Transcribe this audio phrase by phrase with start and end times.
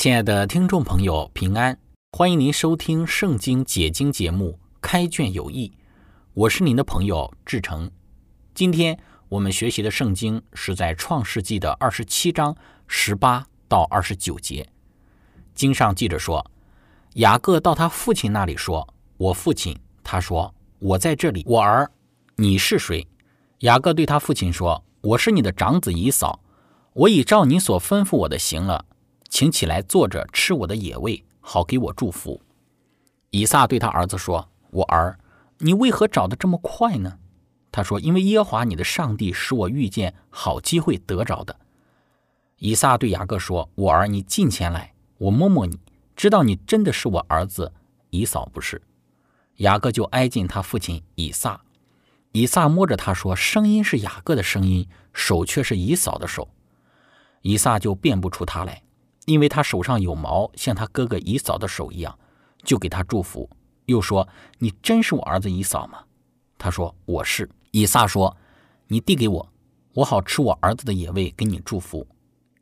[0.00, 1.78] 亲爱的听众朋友，平安！
[2.12, 5.68] 欢迎您收听《圣经解经》节目《开卷有益》，
[6.32, 7.90] 我是您的朋友志成。
[8.54, 8.98] 今天
[9.28, 14.66] 我们学习的圣经是在《创世纪》的二十七章十八到二十九节。
[15.54, 16.50] 经上记着说，
[17.16, 21.90] 雅各到他父亲那里说：“我父亲。”他说：“我在这里。”我儿，
[22.36, 23.06] 你是谁？
[23.58, 26.40] 雅各对他父亲说：“我是你的长子以扫。
[26.94, 28.86] 我已照你所吩咐我的行了。”
[29.30, 32.42] 请起来坐着吃我的野味，好给我祝福。
[33.30, 35.18] 以撒对他儿子说：“我儿，
[35.58, 37.18] 你为何找得这么快呢？”
[37.72, 41.56] 他说：“因为耶和华你的上帝使我遇见好机会得着的。”
[42.58, 45.78] 以撒对雅各说：“我儿，你近前来，我摸摸你，
[46.16, 47.72] 知道你真的是我儿子
[48.10, 48.82] 以扫不是？”
[49.58, 51.62] 雅各就挨近他父亲以撒。
[52.32, 56.48] 以撒摸着他说：“声音是雅各的声音，手却是以扫的手。”
[57.42, 58.82] 以撒就辨不出他来。
[59.26, 62.18] 因为他手上有毛，像他哥哥以扫的手一样，
[62.64, 63.48] 就给他祝福，
[63.86, 64.26] 又说
[64.58, 66.00] ：“你真是我儿子以扫吗？”
[66.58, 68.36] 他说：“我是。”以撒说
[68.88, 69.52] ：“你递给我，
[69.94, 72.06] 我好吃我儿子的野味，给你祝福。”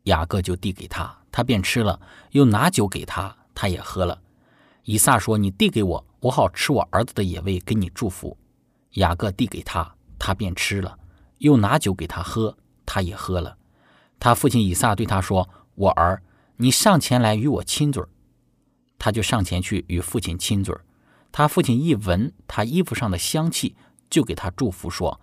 [0.03, 1.99] 雅各就递给他，他便吃了，
[2.31, 4.21] 又拿酒给他，他也喝了。
[4.83, 8.37] 以撒说：“你递给我，我好吃我儿子的野味，给你祝福。”
[8.93, 10.97] 雅各递给他，他便吃了，
[11.39, 12.55] 又拿酒给他喝，
[12.85, 13.57] 他也喝了。
[14.19, 16.21] 他父亲以撒对他说：“我儿。”
[16.61, 18.09] 你上前来与我亲嘴儿，
[18.97, 20.83] 他就上前去与父亲亲嘴儿。
[21.31, 23.77] 他父亲一闻他衣服上的香气，
[24.09, 25.21] 就给他祝福说：“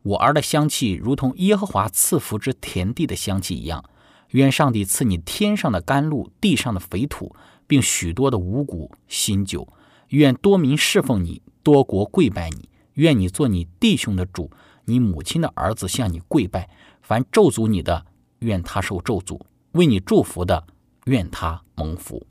[0.00, 3.84] 我儿的香气如同耶和华赐福之田地的香气一样。
[4.30, 9.68] 愿上帝赐你天上的甘露，地上的肥土，并许多的五谷新酒。
[10.08, 12.70] 愿多民侍奉你，多国跪拜你。
[12.94, 14.50] 愿你做你弟兄的主，
[14.86, 16.70] 你母亲的儿子向你跪拜。
[17.02, 18.06] 凡咒诅你的，
[18.38, 19.38] 愿他受咒诅；
[19.72, 20.66] 为你祝福的。”
[21.08, 22.26] 愿他蒙福，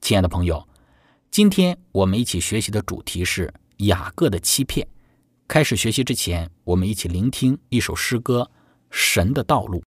[0.00, 0.66] 亲爱的朋友，
[1.30, 4.86] 今天我们一起学习的主题是雅各的欺骗。
[5.46, 8.50] 开始学习之前，我们一起聆听一首诗歌
[8.90, 9.80] 《神的道路》。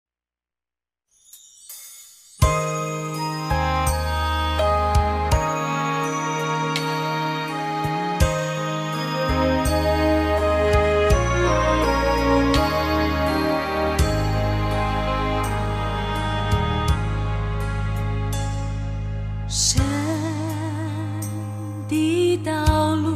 [21.88, 23.15] 的道路。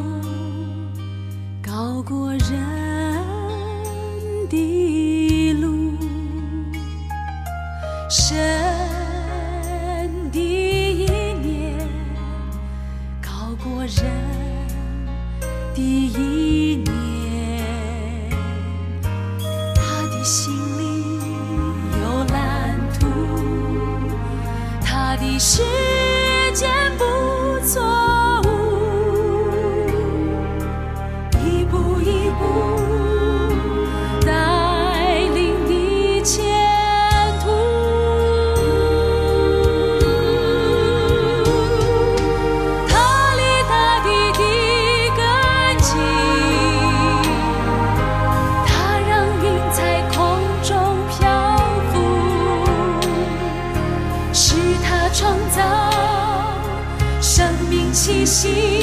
[58.30, 58.79] 心。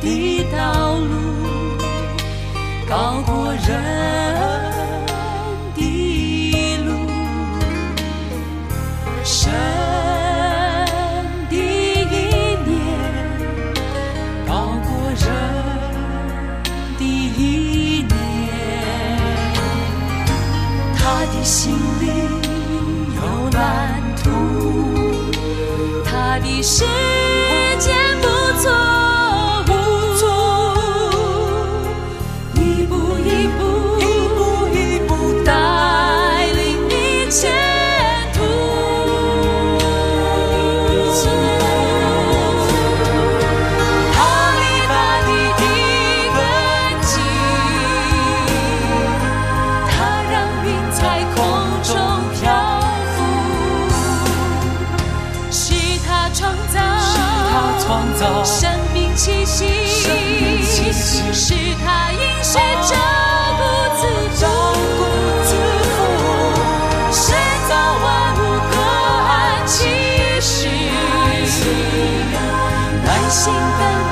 [0.00, 1.14] 的道路
[2.88, 3.99] 高过人
[73.40, 74.09] 心更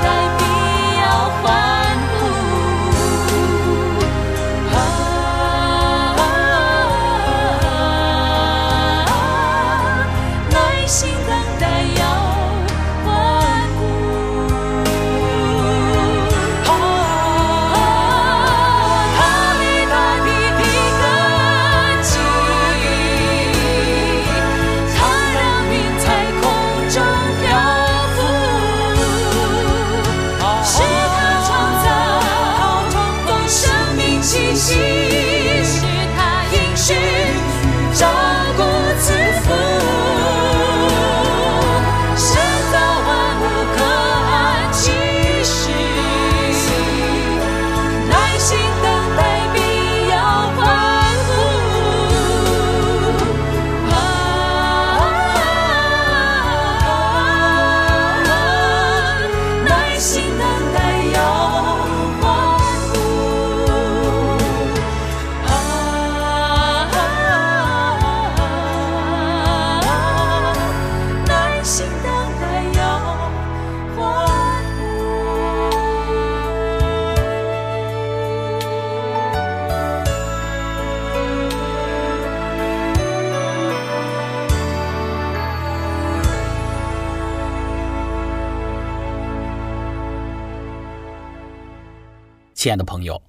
[92.59, 93.23] 亲爱的朋友，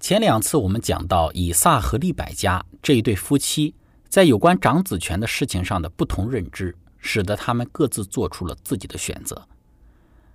[0.00, 3.74] 前两次我们讲到以撒和利百加这一对夫妻
[4.06, 9.48] 在有关长子权的事情上的不同认知，使得他们各自做出了自己的选择。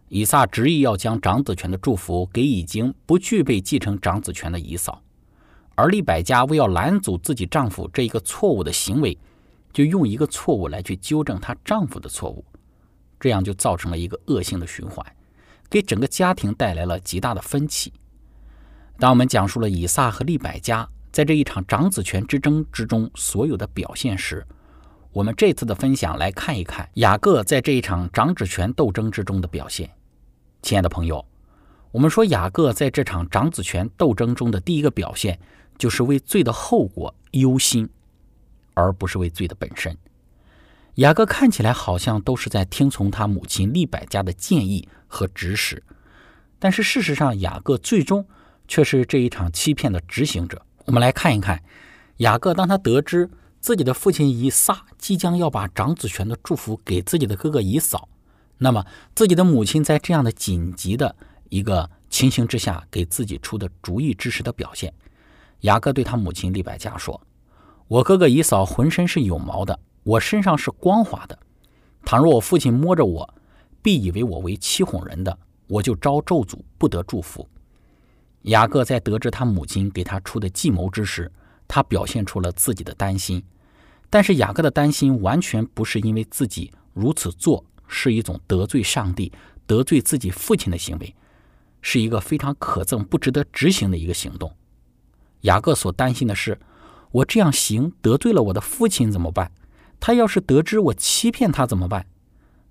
[0.07, 5.03] 以撒执意要将长子权的祝福给已经不具备继承长子权的以嫂，
[5.75, 9.15] 而利百加为要拦阻自己丈夫这一个错误的行为，
[9.71, 12.43] 就用一个错误来去纠正她丈夫的错误，
[13.19, 15.05] 这样就造成了一个恶性的循环，
[15.69, 17.93] 给整个家庭带来了极大的分歧。
[18.97, 24.45] 当我们讲述了以撒和利百加在这一场长子权之争之中所有的表现时，
[25.11, 29.89] 我们这次的分享来看一看雅各在这一场长子权斗争之中的表现。
[30.61, 31.25] 亲爱的朋友，
[31.91, 35.39] 我们说雅各在这场长子权斗争中的第一个表现，
[35.77, 37.89] 就是为罪的后果忧心，
[38.73, 39.97] 而不是为罪的本身。
[40.95, 45.83] 雅各看起来好像都是在听从他母亲利百加的建议和指使，
[46.57, 48.25] 但是事实上，雅各最终
[48.67, 50.61] 却是这一场欺骗的执行者。
[50.85, 51.61] 我们来看一看，
[52.17, 53.29] 雅各当他得知
[53.59, 58.07] 自己的父亲以撒即将要把长子权的祝福给自己的哥哥以扫，
[58.57, 61.15] 那么自己的母亲在这样的紧急的
[61.49, 64.93] 一个情形之下给自己出的主意之时的表现，
[65.61, 67.19] 雅各对他母亲利百加说
[67.89, 71.37] ：“我哥哥以扫浑身是有毛的，我身上是光滑的。
[72.05, 73.33] 倘若我父亲摸着我，
[73.81, 75.35] 必以为我为欺哄人的，
[75.67, 77.47] 我就招咒诅，不得祝福。”
[78.45, 81.31] 雅各在得知他母亲给他出的计谋之时，
[81.67, 83.43] 他表现出了自己的担心。
[84.09, 89.31] 但是雅各的担心完全不是因为自己如此做是一种得罪上帝、
[89.65, 91.15] 得罪自己父亲的行为，
[91.81, 94.55] 是一个非常可憎、不值得执行的一个行动。
[95.41, 96.59] 雅各所担心的是，
[97.11, 99.51] 我这样行得罪了我的父亲怎么办？
[99.99, 102.05] 他要是得知我欺骗他怎么办？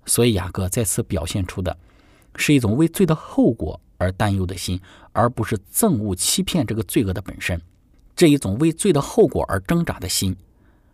[0.05, 1.77] 所以雅各在此表现出的
[2.37, 4.79] 是一种为罪的后果而担忧的心，
[5.11, 7.59] 而不是憎恶欺骗这个罪恶的本身。
[8.15, 10.35] 这一种为罪的后果而挣扎的心，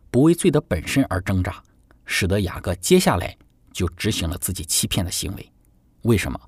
[0.10, 1.62] 不为罪的本身而挣扎，
[2.06, 3.38] 使得雅各接下来
[3.72, 5.52] 就执行了自己欺骗的行为。
[6.04, 6.40] 为什么？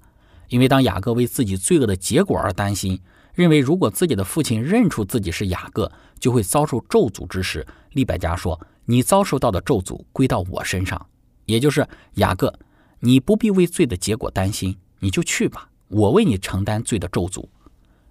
[0.50, 3.00] 因为当雅各为自己罪恶的结果而担心，
[3.34, 11.08] 认为如果自己的父亲认出自己是雅各，就会遭受咒诅之时，利百加说：“你遭受到的咒诅归到我身上，
[11.46, 12.54] 也就是雅各，
[13.00, 17.48] 你不必为罪的结果担心，你就去吧，我为你承担罪的咒诅。”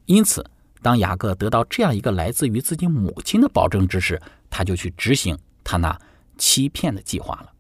[0.07, 0.45] 因此，
[0.81, 5.97] 当雅各得到这样一个来自于自己母亲的保证之时，他就去执行他那
[6.37, 7.53] 欺骗的计划了。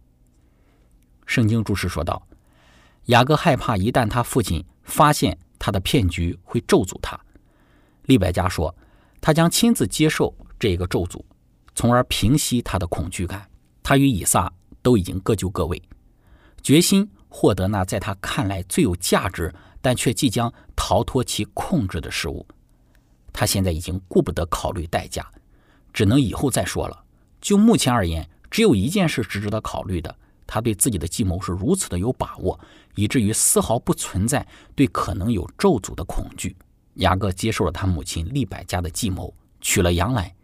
[1.26, 2.26] 圣经注释说道
[3.06, 7.18] ：“雅各害怕一旦他父亲发现他的骗局，会咒诅他。”
[8.06, 8.74] 利百加说
[9.20, 11.22] ：“他将亲自接受这个咒诅，
[11.74, 13.48] 从而平息他的恐惧感。
[13.84, 14.52] 他与以撒
[14.82, 15.80] 都已经各就各位，
[16.60, 22.46] 决心获得那在他看来最有价值，但却即将逃脱其控制的事物。
[23.32, 25.30] 他现在已经顾不得考虑代价，
[25.92, 27.04] 只能以后再说了。
[27.40, 30.16] 就目前而言，只有一件事是值得考虑的。
[30.46, 32.58] 他对自己的计谋是如此的有把握，
[32.94, 36.54] 以至于丝毫不存在对可能有咒诅的恐惧。”
[36.96, 40.34] 雅各接受了他母亲利百加的计谋，取了羊来。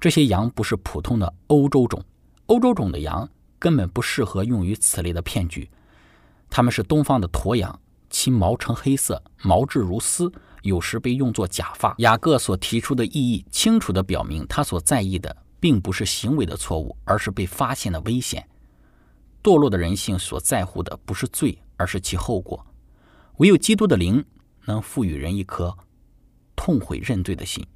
[0.00, 2.04] 这些羊不是普通的欧洲种，
[2.46, 3.28] 欧洲种的羊
[3.60, 5.70] 根本不适合用于此类的骗局。
[6.50, 7.80] 他们是东方的驼羊，
[8.14, 11.92] 其毛呈黑色，毛质如丝，有时被用作假发。
[11.98, 18.48] 雅各所提出的意义清楚地表明，他所在意的并不是行为的错误，而是被发现的危险。
[19.42, 22.64] 堕落的人性所在乎的不是罪，而是其后果。
[23.38, 24.24] 唯有基督的灵
[24.64, 25.76] 能赋予人一颗。
[26.54, 27.66] 痛悔认罪的心，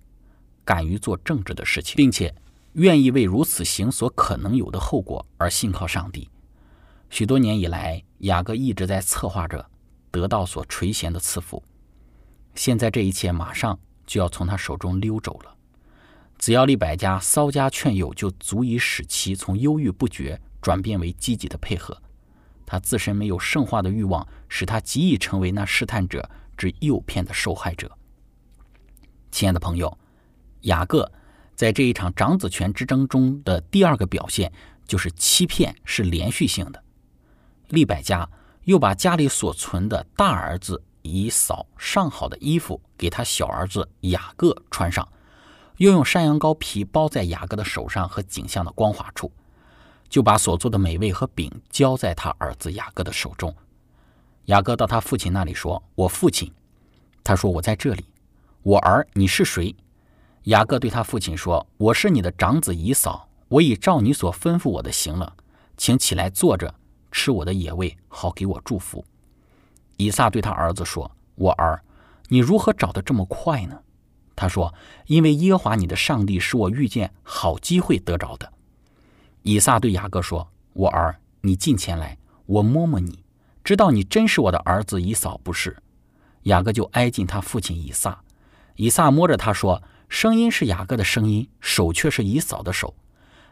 [0.65, 2.33] 敢于做正直的事情，并且
[2.75, 6.31] 愿意为如此行所可能有的后果而信靠上帝。
[7.11, 9.69] 许多年以来，雅各一直在策划着
[10.11, 11.63] 得到所垂涎的赐福。
[12.55, 15.55] 现在这一切马上就要从他手中溜走了。
[16.39, 22.01] 只要利百加稍加劝诱，就足以使其从忧郁不决转变为积极的配合。
[22.65, 27.91] 他自身没有圣化的欲望，使他极易成为那试探者之诱骗的受害者。
[29.31, 29.99] 亲爱的朋友，
[30.63, 31.11] 雅各
[31.57, 34.53] 在这一场长子权之争中的第二个表现
[34.87, 36.83] 就是欺骗是连续性的。
[37.69, 38.29] 利百加
[38.69, 45.09] 又把家里所存的大儿子以扫上好的衣服给他小儿子雅各穿上，
[45.79, 49.33] 又用山羊羔皮包在雅各的手上和颈项的光滑处，
[50.11, 53.55] 就把所做的美味和饼交在他儿子雅各的手中。
[54.45, 56.53] 雅各到他父亲那里说：“我父亲。”
[57.25, 58.05] 他说：“我在这里。”
[58.63, 59.75] 我儿，你是谁？
[60.43, 65.35] 雅各对他父亲说：“我是你的长子以扫，我已照你所吩咐我的行了，
[65.79, 66.75] 请起来坐着
[67.11, 69.05] 吃我的野味，好给我祝福。”
[69.97, 71.83] 以撒对他儿子说：“我儿，
[72.29, 73.81] 你如何找得这么快呢？”
[74.37, 74.73] 他说
[75.07, 78.53] ：“因为耶和华你的上帝使我遇见好机会得着的。”
[79.43, 83.25] 以撒对雅各说：“我儿，你近前来，我摸摸你，
[83.65, 85.77] 知道你真是我的儿子以扫不是？”
[86.45, 88.23] 雅各就挨近他父亲以撒。
[88.77, 92.95] 以撒摸着他说：“声音是雅各的声音，手却是以扫的手。”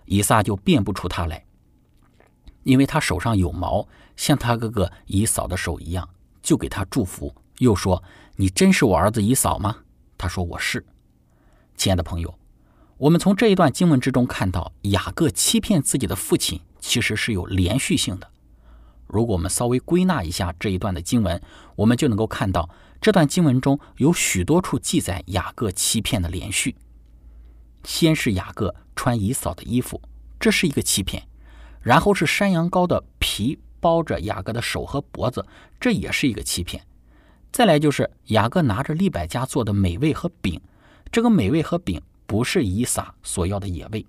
[0.06, 1.44] 以撒就辨不出他来，
[2.66, 6.08] 因为他手上有毛，像他哥哥以嫂的手一样，
[6.42, 8.02] 就给他祝福，又说
[8.34, 9.76] ：“你真是我儿子以嫂吗？”
[10.18, 10.84] 他说：“我是。”
[11.78, 12.36] 亲爱的朋友，
[12.98, 18.28] 我们从这一段经文之中看到，雅各欺骗自己的父亲其实是有连续性的。
[19.06, 21.40] 如果我们稍微归纳一下这一段的经文，
[21.76, 22.68] 我们就能够看到。
[23.00, 26.74] 这段经文中有许多处记载雅各欺骗的连续。
[27.84, 30.02] 先是雅各穿以嫂的衣服，
[30.40, 31.22] 这是一个欺骗；
[31.86, 35.46] 然后是山羊羔的皮包着雅各的手和脖子，
[35.78, 36.82] 这也是一个欺骗；
[37.52, 40.60] 再来就是雅各拿着利百加做的美味和饼，
[41.12, 44.04] 这个美味和饼不是以撒所要的野味。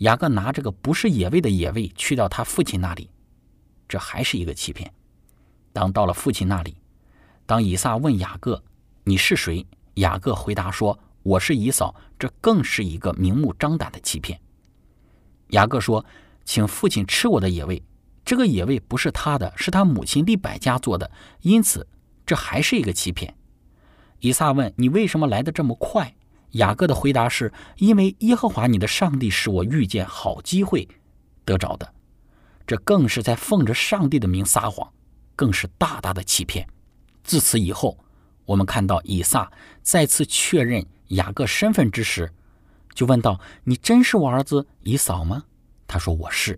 [0.00, 3.08] 雅各拿这个不是野味的野味去到他父亲那里，
[3.88, 4.92] 这还是一个欺骗。
[5.72, 6.76] 当到了父亲那里。
[7.46, 8.62] 当以撒问雅各
[9.04, 14.38] ：“你是谁？”雅各回答说：“我是以扫。”这更是一个明目张胆的欺骗。
[15.48, 16.04] 雅各说
[16.48, 17.82] ：“请父亲吃我的野味。”
[18.24, 21.10] 这个野味不是他的，是他母亲利百加做的，
[21.42, 21.86] 因此
[22.24, 23.34] 这还是一个欺骗。
[24.20, 26.14] 以撒问：“你为什么来的这么快？”
[26.52, 30.88] 雅各的回答是：“因为耶和华你的上帝使我遇见好机会
[31.44, 31.92] 得着的。”
[32.66, 34.90] 这更是在奉着上帝的名撒谎，
[35.36, 36.66] 更是大大的欺骗。
[37.22, 37.98] 自此以后，
[38.46, 39.52] 我们看到以撒
[39.82, 42.32] 再次确认雅各身份之时，
[42.94, 45.44] 就问道：“你真是我儿子以扫吗？”
[45.88, 46.56] 他说：“我是。”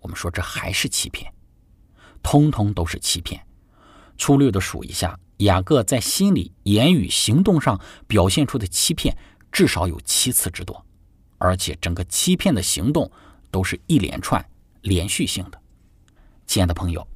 [0.00, 1.32] 我们说这还是欺骗，
[2.22, 3.42] 通通都是欺骗。
[4.18, 9.16] 粗略的数一下，雅各在心里、言语、行动上表现出的欺骗
[9.50, 10.84] 至少有七次之多，
[11.38, 13.10] 而且整个欺骗的行动
[13.50, 14.44] 都是一连串、
[14.82, 15.58] 连续性的。
[16.46, 17.08] 亲爱的朋友。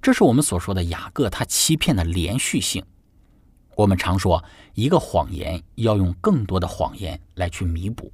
[0.00, 2.84] 这是我们所说的雅各他欺骗的连续性。
[3.74, 8.12] 我们常说，一个谎言要用更多的谎言来去弥补，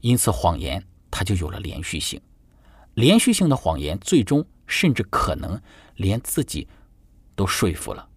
[0.00, 2.20] 因此谎言它就有了连续性。
[2.94, 5.60] 连续性的谎言，最终甚至可能
[5.96, 6.66] 连自己
[7.36, 8.08] 都说服了。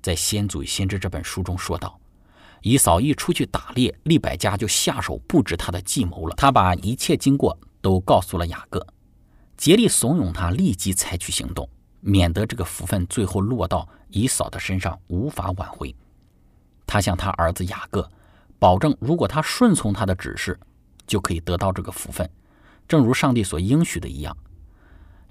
[0.00, 2.00] 在《先祖先知》这本书中说道，
[2.62, 6.34] 以扫一出去打猎，利百加就下手布置他的计谋了。
[6.36, 8.86] 他把一切经过都告诉了雅各，
[9.56, 11.68] 竭力怂恿他立即采取行动，
[12.00, 15.94] 免得这个福分最后落到以扫的身上无法挽回。
[16.86, 18.10] 他向他儿子雅各
[18.58, 20.58] 保证，如果他顺从他的指示，
[21.12, 22.26] 就可以得到这个福分，
[22.88, 24.34] 正如上帝所应许的一样。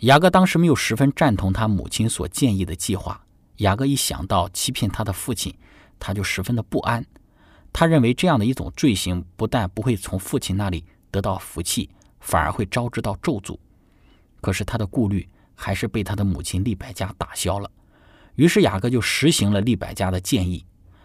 [0.02, 3.20] 雅各当时没有十分赞同他母亲所建议的计划。
[3.58, 5.52] 雅各一想到欺骗他的父亲，
[5.98, 7.04] 他就十分的不安。
[7.74, 13.58] 他认为这样的一种罪行，不但不会从父亲那里得到福气，反而会招致到咒诅。
[14.40, 17.68] 可是他的顾虑还是被他的母亲利百加打消了。
[18.36, 20.64] 于是雅各就实行了利百加的建议。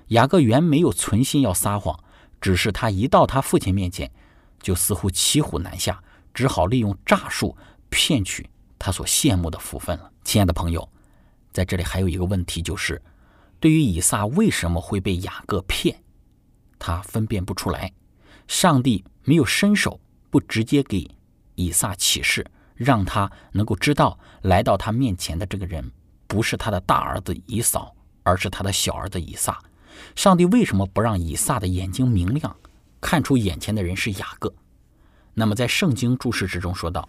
[0.09, 1.99] 雅各原没有存心要撒谎，
[2.43, 4.11] 只是他一到他父亲面前，
[4.61, 6.03] 就似乎骑虎难下，
[6.35, 7.57] 只好利用诈术
[7.89, 8.49] 骗取
[8.79, 10.11] 他所羡慕的福分了。
[10.25, 10.89] 亲爱的朋友。
[11.53, 13.01] 在这里还有一个问题，就是
[13.59, 15.99] 对于以撒为什么会被雅各骗，
[16.79, 17.91] 他分辨不出来。
[18.47, 19.99] 上帝没有伸手，
[20.29, 21.11] 不直接给
[21.55, 25.91] 以撒启示，让他能够知道来到他面前的这个人
[26.27, 29.59] 不是他的大儿子以扫，而是他的小儿子以撒。
[30.15, 32.55] 上帝为什么不让以撒的眼睛明亮，
[33.09, 34.53] 看出眼前的人是雅各？
[35.33, 37.09] 那么在圣经注释之中说道。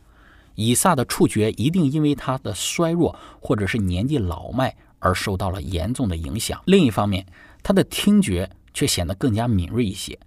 [0.53, 6.61] 以撒的触觉一定因为他的衰弱或者是年纪老迈而受到了严重的影响。
[6.67, 7.25] 另一方面，
[7.63, 10.19] 他的听觉却显得更加敏锐一些，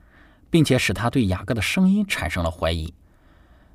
[0.50, 2.92] 并且使他对雅各的声音产生了怀疑。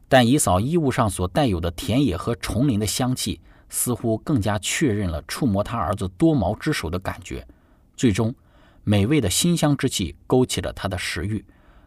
[0.09, 7.47] 但以扫衣物上所带有的田野和丛林的香气，似乎更加确认了触摸他儿子多毛之手的感觉。
[7.95, 8.35] 最终，
[8.83, 11.45] 美味的馨香之气勾起了他的食欲，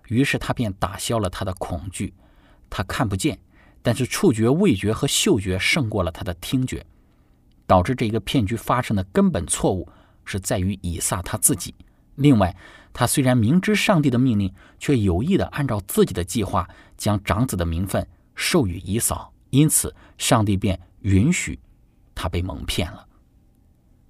[0.09, 2.13] 于是他便打消了他的恐惧。
[2.69, 3.39] 他看不见。
[3.81, 6.85] 但是触觉、味觉和嗅觉胜过了他的听觉，
[7.65, 9.89] 导致这个骗局发生的根本错误
[10.25, 11.73] 是在于以撒他自己。
[12.17, 12.55] 另外，
[12.93, 16.69] 他虽然明知上帝的命令，却有意的按照自己的计划
[16.99, 21.59] 将长子的名分授予以扫，因此上帝便允许
[22.15, 23.07] 他被蒙骗了。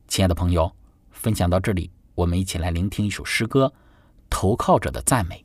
[0.08, 0.74] 亲爱的朋友，
[1.10, 3.66] 分享到这里，我们一起来聆听一首诗歌
[4.30, 5.44] 《投靠者的赞美》。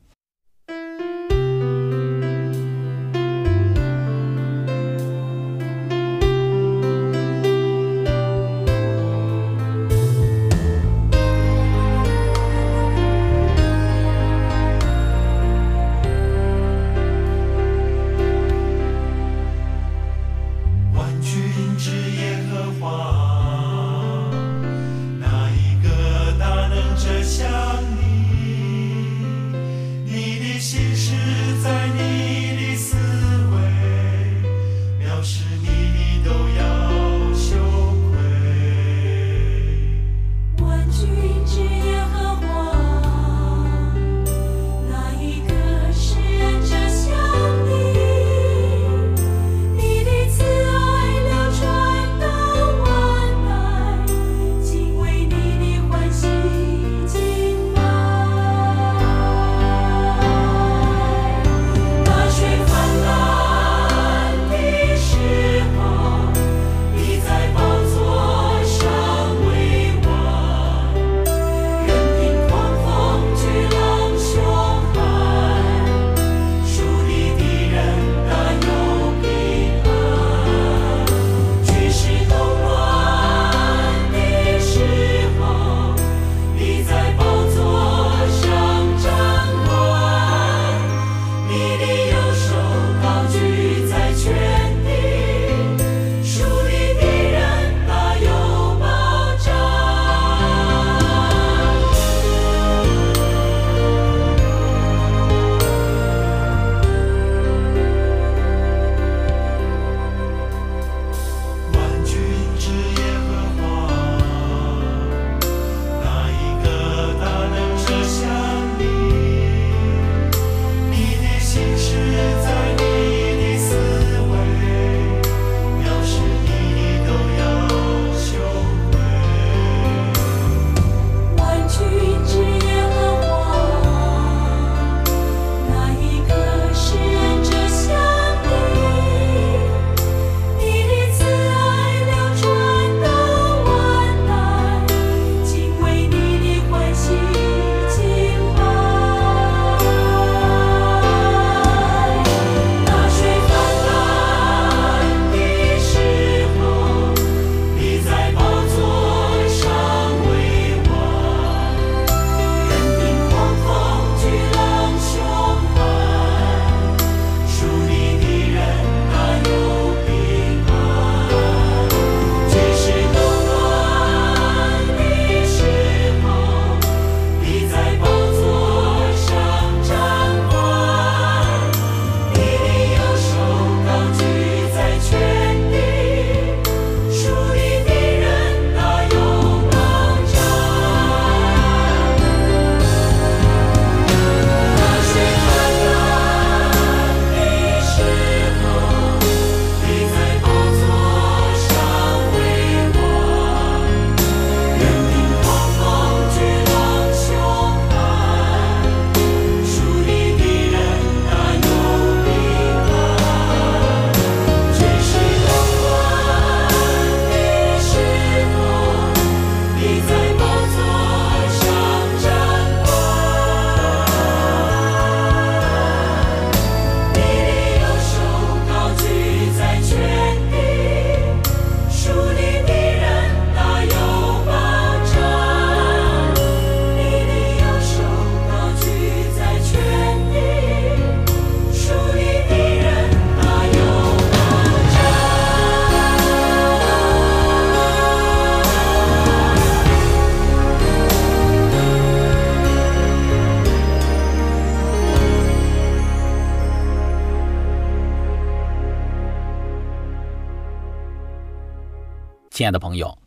[262.64, 263.18] 亲爱的朋友，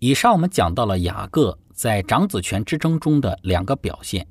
[0.00, 4.26] 以上我们讲到了雅各在长子权之争中的两个表现，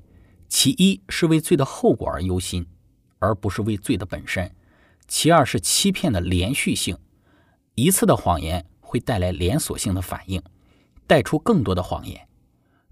[0.49, 2.67] 其一是为罪的后果而忧心，
[3.19, 4.49] 而不是为罪的本身；
[5.07, 6.97] 其二是欺骗的连续性，
[7.75, 10.43] 一次的谎言会带来连锁性的反应，
[11.07, 12.27] 带出更多的谎言。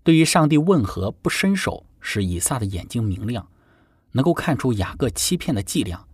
[0.01, 3.45] 对于上帝问何不伸手使以撒的眼睛明亮，
[4.13, 6.05] 能够看出雅各欺骗的伎俩，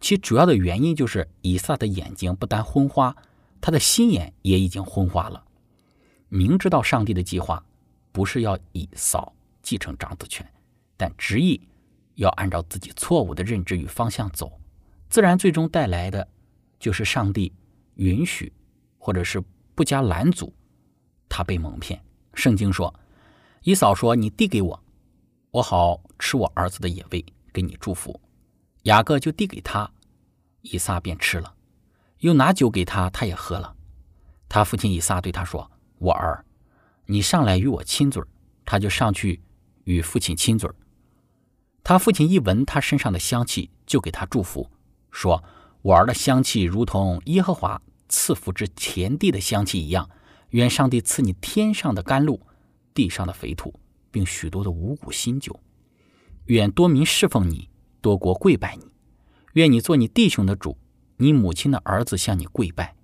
[0.00, 3.14] 其主要的原因就是以撒的眼睛不单昏花。
[3.60, 5.44] 他的心眼也已经昏花了，
[6.28, 7.64] 明知道上帝的计划
[8.12, 10.46] 不是要以扫继承长子权，
[10.96, 11.60] 但执意
[12.14, 14.60] 要按照自己错误的认知与方向走，
[15.08, 16.26] 自然最终带来的
[16.78, 17.52] 就是上帝
[17.94, 18.52] 允许
[18.98, 19.42] 或者是
[19.74, 20.52] 不加拦阻，
[21.28, 22.02] 他被蒙骗。
[22.34, 22.94] 圣经说，
[23.62, 24.82] 以扫说：“你递给我，
[25.50, 28.20] 我好吃我儿子的野味，给你祝福。”
[28.84, 29.90] 雅各就递给他，
[30.62, 31.52] 以撒便吃了。
[32.18, 33.74] 又拿酒给他，他也喝了。
[34.48, 36.44] 他父亲以撒对他说：“我儿，
[37.06, 38.22] 你上来与我亲嘴。”
[38.64, 39.42] 他就上去
[39.84, 40.70] 与父亲亲嘴。
[41.82, 44.70] 他父亲一闻他身上的香气，就给他祝福，
[45.10, 45.42] 说
[45.80, 50.10] ：“我儿的香气如同耶和华赐福之田地的香气一样。
[50.50, 52.40] 愿上帝赐你天上的甘露，
[52.94, 53.78] 地上的肥土，
[54.10, 55.60] 并许多的五谷新酒。
[56.46, 57.68] 愿多民侍奉你，
[58.00, 58.86] 多国跪拜你。
[59.52, 60.76] 愿你做你弟兄的主。”
[61.20, 62.94] 你母亲的儿子向你跪拜，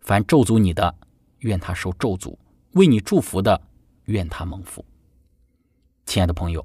[0.00, 0.94] 凡咒诅你的，
[1.40, 2.36] 愿他受咒诅；
[2.74, 3.60] 为你祝福的，
[4.04, 4.84] 愿他蒙福。
[6.06, 6.64] 亲爱的朋友，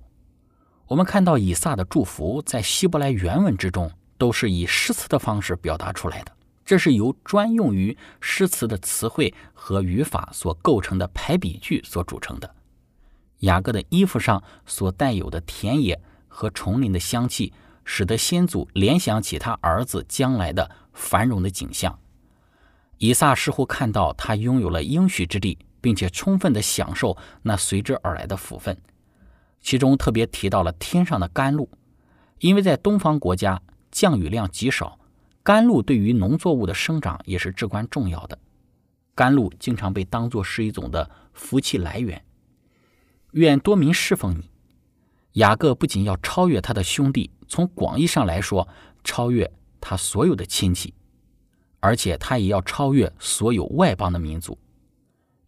[0.85, 6.31] 我们看到以撒的祝福在希伯来原文之中都是以诗词的方式表达出来的，
[6.63, 12.55] 这是由专用于诗词的词汇和语法所构成的排比句所组成的。
[13.39, 17.51] 雅各的衣服上所带有的田野和丛林的香气。
[17.89, 21.97] 使得先祖联想起他儿子将来的繁荣的景象。
[22.97, 28.77] 以撒似乎看到他拥有了应许之地，并且充分的享受那随之而来的福分。
[29.61, 31.69] 其中特别提到了天上的甘露，
[32.39, 34.99] 因为在东方国家降雨量极少，
[35.41, 38.37] 甘露对于农作物的生长也是至关重要的。
[39.15, 42.23] 甘露经常被当作是一种的福气来源。
[43.31, 44.49] 愿多民侍奉你。
[45.33, 47.29] 雅各不仅要超越他的兄弟。
[47.47, 48.67] 从广义上来说，
[49.03, 50.93] 超越他所有的亲戚，
[51.79, 54.57] 而且他也要超越所有外邦的民族。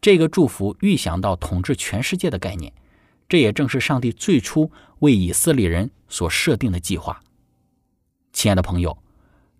[0.02, 2.72] 这个祝福预想到统治全世界的概念，
[3.28, 7.22] 这也正是上帝最初为以色列人所设定的计划。
[8.32, 8.98] 亲爱的朋友，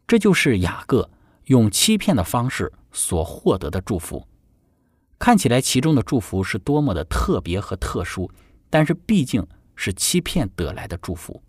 [0.08, 1.10] 这就是雅各
[1.46, 4.26] 用欺骗的方式所获得的祝福。
[5.18, 8.32] 看起来其中的祝福是多么的特别和特殊，
[8.70, 11.44] 但是毕竟是欺骗得来的祝福。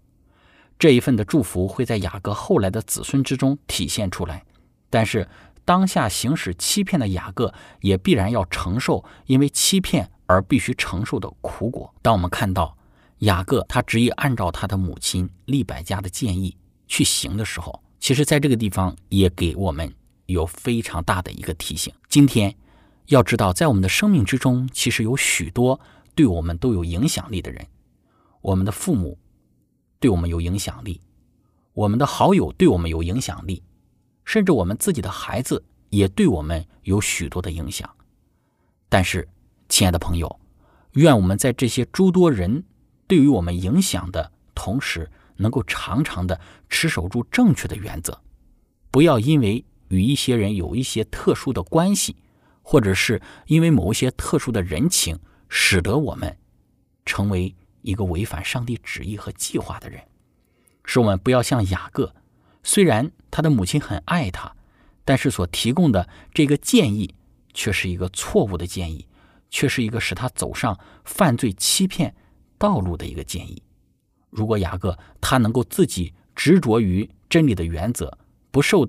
[0.80, 4.42] 这一份的祝福会在雅各后来的子孙之中体现出来，
[4.88, 5.28] 但是
[5.66, 11.94] 当下行使欺骗的雅各也必然要承受因为欺骗而必须承受的苦果。
[12.00, 12.74] 当我们看到
[13.18, 16.56] 雅各他执意按照他的母亲利百加的建议
[16.88, 21.92] 去行的时候，其实在这个地方也给我们有非常大的一个提醒。
[22.08, 22.56] 今天
[23.08, 25.78] 要知道，在我们的生命之中，其实有许多
[26.14, 27.66] 对我们都有影响力的人，
[28.40, 29.18] 我们的父母。
[30.00, 30.98] 对我们有影响力，
[31.74, 33.62] 我们的好友对我们有影响力，
[34.24, 37.88] 甚至我们自己的孩子也对我们有许多的影响。
[38.88, 39.28] 但是，
[39.68, 40.40] 亲爱的朋友，
[40.92, 42.64] 愿我们在这些诸多人
[43.06, 48.18] 对于我们影响的同时，能够常常的持守住正确的原则，
[48.90, 52.16] 不要因为与一些人有一些特殊的关系，
[52.62, 55.18] 或者是因为某一些特殊的人情，
[55.50, 56.34] 使得我们
[57.04, 57.54] 成为。
[57.82, 60.02] 一个违反上帝旨意和计划的人，
[60.84, 62.14] 使我们不要像雅各，
[62.62, 64.54] 虽然他的母亲很爱他，
[65.04, 67.14] 但是所提供的这个建议
[67.52, 69.06] 却是一个错误的建议，
[69.48, 72.14] 却是一个使他走上犯罪欺骗
[72.58, 73.62] 道路的一个建议。
[74.30, 78.18] 如果雅各他能够自己执着于真理的原则，
[78.50, 78.88] 不受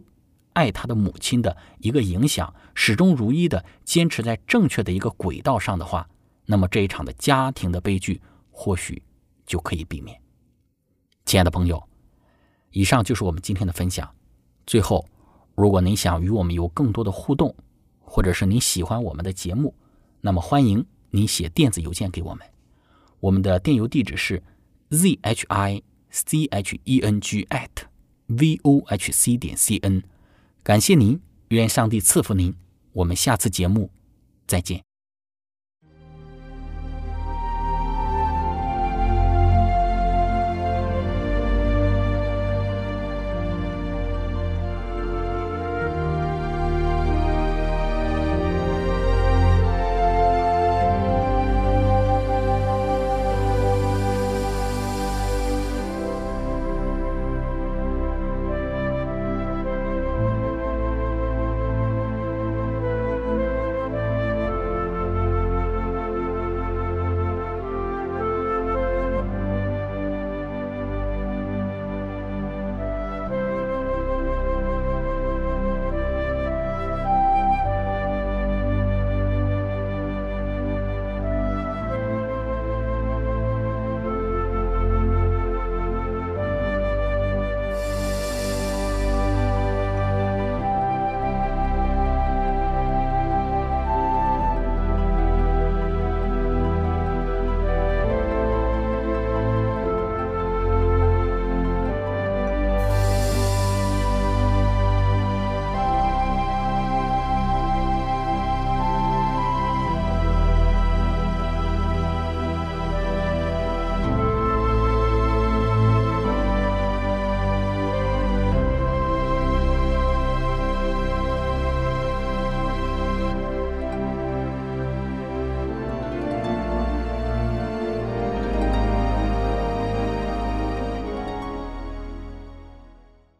[0.54, 6.10] 爱他的母亲的一个影响，始终如一的坚持在正确的一个轨道上的话，
[6.46, 8.22] 那么这一场的家庭的悲剧。
[8.64, 9.02] 或许
[9.44, 10.16] 就可以避免。
[11.26, 11.82] 亲爱的朋友，
[12.70, 14.08] 以上就是我们今天的分享。
[14.68, 15.04] 最后，
[15.56, 17.56] 如果您想与我们有更多的互动，
[18.02, 19.74] 或者是您喜欢我们的节目，
[20.22, 22.48] 那么欢迎您写电子邮件给我们。
[23.20, 24.44] 我们的电邮地址是
[24.92, 27.88] z h i c h e n g at
[28.28, 30.04] v o h c 点 c n。
[30.62, 32.54] 感谢您，愿上帝赐福您。
[32.94, 33.90] 我们下次节目
[34.46, 34.91] 再见。